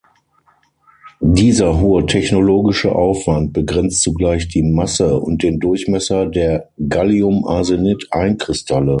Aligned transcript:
Dieser 1.35 1.79
hohe 1.79 2.07
technologische 2.07 2.91
Aufwand 2.95 3.53
begrenzt 3.53 4.01
zugleich 4.01 4.47
die 4.47 4.63
Masse 4.63 5.19
und 5.19 5.43
den 5.43 5.59
Durchmesser 5.59 6.25
der 6.25 6.71
Galliumarsenid-Einkristalle. 6.89 8.89